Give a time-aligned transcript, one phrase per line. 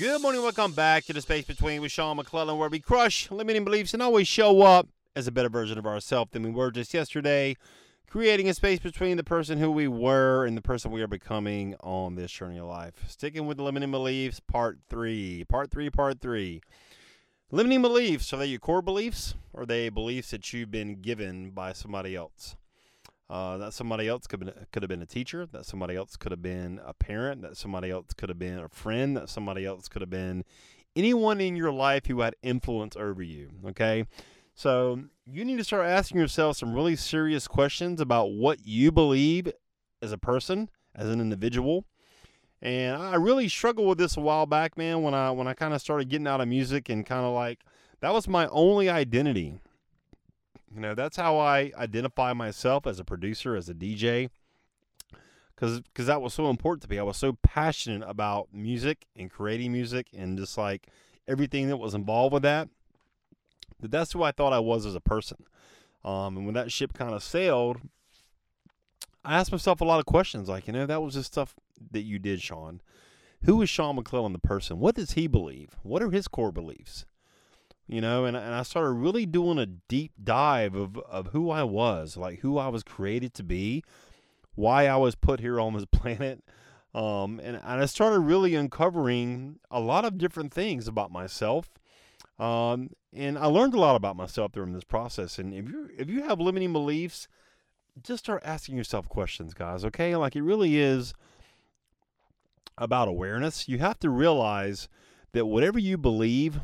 [0.00, 3.66] Good morning, welcome back to the Space Between with Sean McClellan, where we crush limiting
[3.66, 6.94] beliefs and always show up as a better version of ourselves than we were just
[6.94, 7.54] yesterday,
[8.08, 11.76] creating a space between the person who we were and the person we are becoming
[11.80, 12.94] on this journey of life.
[13.08, 15.44] Sticking with limiting beliefs, part three.
[15.50, 16.62] Part three, part three.
[17.50, 21.50] Limiting beliefs, are they your core beliefs or are they beliefs that you've been given
[21.50, 22.56] by somebody else?
[23.30, 25.46] Uh, that somebody else could have, been, could have been a teacher.
[25.46, 27.42] That somebody else could have been a parent.
[27.42, 29.16] That somebody else could have been a friend.
[29.16, 30.44] That somebody else could have been
[30.96, 33.50] anyone in your life who had influence over you.
[33.68, 34.04] Okay.
[34.54, 39.52] So you need to start asking yourself some really serious questions about what you believe
[40.02, 41.84] as a person, as an individual.
[42.60, 45.72] And I really struggled with this a while back, man, when I when I kind
[45.72, 47.60] of started getting out of music and kind of like
[48.00, 49.60] that was my only identity.
[50.74, 54.30] You know, that's how I identify myself as a producer, as a DJ.
[55.56, 56.98] Cuz cuz that was so important to me.
[56.98, 60.88] I was so passionate about music and creating music and just like
[61.28, 62.68] everything that was involved with that.
[63.80, 65.44] That that's who I thought I was as a person.
[66.04, 67.80] Um, and when that ship kind of sailed,
[69.24, 71.54] I asked myself a lot of questions like, you know, that was just stuff
[71.90, 72.80] that you did, Sean.
[73.44, 74.78] Who is Sean McClellan, the person?
[74.78, 75.76] What does he believe?
[75.82, 77.04] What are his core beliefs?
[77.90, 81.64] You know, and, and I started really doing a deep dive of, of who I
[81.64, 83.82] was, like who I was created to be,
[84.54, 86.44] why I was put here on this planet.
[86.94, 91.68] Um, and, and I started really uncovering a lot of different things about myself.
[92.38, 95.40] Um, and I learned a lot about myself during this process.
[95.40, 97.26] And if you if you have limiting beliefs,
[98.00, 99.84] just start asking yourself questions, guys.
[99.84, 101.12] Okay, like it really is
[102.78, 103.68] about awareness.
[103.68, 104.88] You have to realize
[105.32, 106.60] that whatever you believe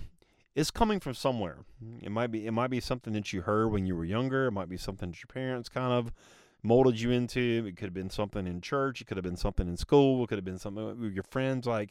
[0.56, 1.59] is coming from somewhere.
[2.03, 4.47] It might be it might be something that you heard when you were younger.
[4.47, 6.12] It might be something that your parents kind of
[6.62, 7.65] molded you into.
[7.69, 9.00] It could have been something in church.
[9.00, 10.25] It could have been something in school.
[10.25, 11.66] It could have been something with your friends.
[11.66, 11.91] Like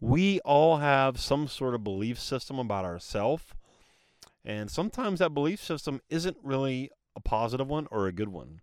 [0.00, 3.44] we all have some sort of belief system about ourselves.
[4.44, 8.60] And sometimes that belief system isn't really a positive one or a good one.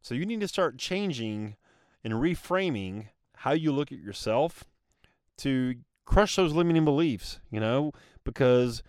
[0.00, 1.56] So you need to start changing
[2.04, 3.08] and reframing
[3.38, 4.64] how you look at yourself
[5.38, 5.74] to
[6.06, 7.92] crush those limiting beliefs, you know,
[8.24, 8.82] because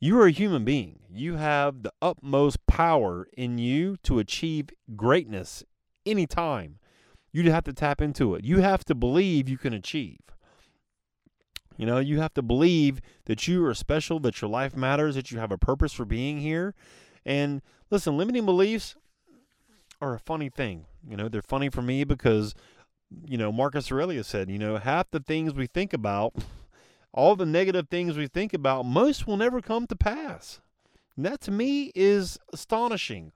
[0.00, 0.98] you are a human being.
[1.08, 5.62] You have the utmost power in you to achieve greatness
[6.04, 6.78] anytime.
[7.32, 8.44] You have to tap into it.
[8.44, 10.18] You have to believe you can achieve.
[11.76, 15.30] You know, you have to believe that you are special, that your life matters, that
[15.30, 16.74] you have a purpose for being here.
[17.24, 18.96] And listen, limiting beliefs
[20.00, 20.86] are a funny thing.
[21.08, 22.54] You know, they're funny for me because,
[23.24, 26.34] you know, Marcus Aurelius said, you know, half the things we think about,
[27.12, 30.60] all the negative things we think about, most will never come to pass.
[31.16, 33.32] And that to me is astonishing.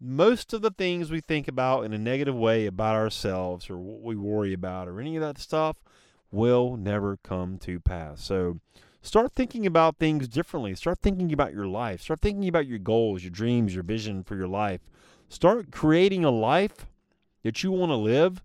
[0.00, 4.02] Most of the things we think about in a negative way about ourselves or what
[4.02, 5.76] we worry about or any of that stuff
[6.30, 8.22] will never come to pass.
[8.22, 8.58] So
[9.00, 10.74] start thinking about things differently.
[10.74, 12.02] Start thinking about your life.
[12.02, 14.80] Start thinking about your goals, your dreams, your vision for your life.
[15.28, 16.86] Start creating a life
[17.42, 18.42] that you want to live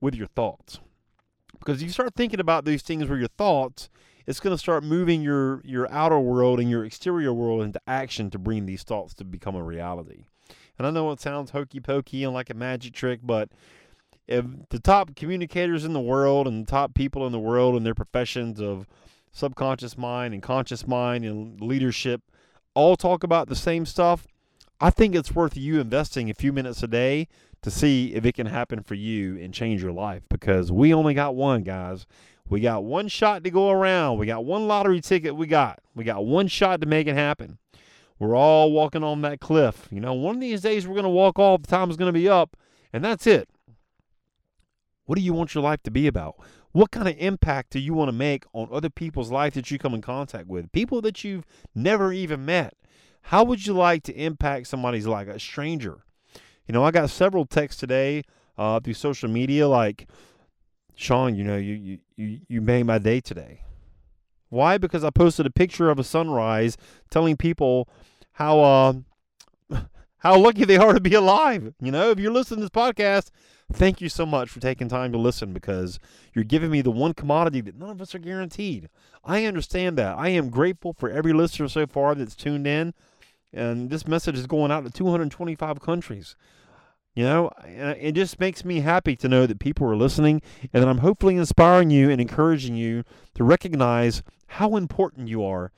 [0.00, 0.80] with your thoughts.
[1.60, 3.88] Because you start thinking about these things with your thoughts,
[4.26, 8.30] it's going to start moving your your outer world and your exterior world into action
[8.30, 10.24] to bring these thoughts to become a reality.
[10.78, 13.50] And I know it sounds hokey pokey and like a magic trick, but
[14.26, 17.82] if the top communicators in the world and the top people in the world in
[17.82, 18.86] their professions of
[19.32, 22.22] subconscious mind and conscious mind and leadership
[22.74, 24.26] all talk about the same stuff,
[24.80, 27.28] I think it's worth you investing a few minutes a day
[27.62, 31.14] to see if it can happen for you and change your life because we only
[31.14, 32.06] got one, guys.
[32.48, 34.18] We got one shot to go around.
[34.18, 35.80] We got one lottery ticket we got.
[35.94, 37.58] We got one shot to make it happen.
[38.18, 39.88] We're all walking on that cliff.
[39.90, 42.18] You know, one of these days we're going to walk off, the time's going to
[42.18, 42.56] be up,
[42.92, 43.48] and that's it.
[45.06, 46.36] What do you want your life to be about?
[46.72, 49.78] What kind of impact do you want to make on other people's life that you
[49.78, 50.70] come in contact with?
[50.72, 52.74] People that you've never even met.
[53.22, 56.04] How would you like to impact somebody's life, a stranger?
[56.70, 58.22] You know, I got several texts today
[58.56, 60.06] uh, through social media like,
[60.94, 63.62] Sean, you know, you, you, you made my day today.
[64.50, 64.78] Why?
[64.78, 66.76] Because I posted a picture of a sunrise
[67.10, 67.88] telling people
[68.34, 68.92] how uh,
[70.18, 71.74] how lucky they are to be alive.
[71.80, 73.30] You know, if you're listening to this podcast,
[73.72, 75.98] thank you so much for taking time to listen because
[76.34, 78.88] you're giving me the one commodity that none of us are guaranteed.
[79.24, 80.16] I understand that.
[80.16, 82.94] I am grateful for every listener so far that's tuned in.
[83.52, 86.36] And this message is going out to 225 countries.
[87.14, 90.42] You know, uh, it just makes me happy to know that people are listening
[90.72, 93.04] and that I'm hopefully inspiring you and encouraging you
[93.34, 95.72] to recognize how important you are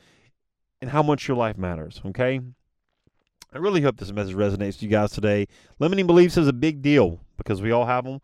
[0.80, 2.00] and how much your life matters.
[2.04, 2.40] Okay.
[3.54, 5.46] I really hope this message resonates with you guys today.
[5.78, 8.20] Limiting beliefs is a big deal because we all have them.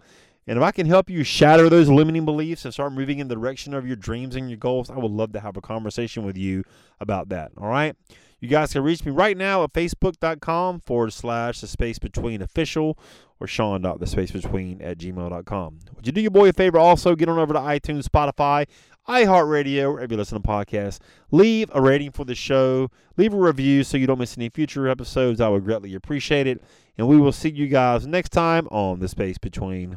[0.47, 3.35] And if I can help you shatter those limiting beliefs and start moving in the
[3.35, 6.39] direction of your dreams and your goals, I would love to have a conversation with
[6.39, 6.65] you
[7.01, 7.53] about that.
[7.59, 7.95] All right.
[8.41, 12.99] You guys can reach me right now at facebook.com forward slash the space between official
[13.41, 15.79] or sean.thespacebetween at gmail.com.
[15.95, 17.15] Would you do your boy a favor also?
[17.17, 18.67] Get on over to iTunes, Spotify,
[19.09, 20.99] iHeartRadio, wherever you listen to podcasts.
[21.31, 22.91] Leave a rating for the show.
[23.17, 25.41] Leave a review so you don't miss any future episodes.
[25.41, 26.63] I would greatly appreciate it.
[26.97, 29.97] And we will see you guys next time on The Space Between.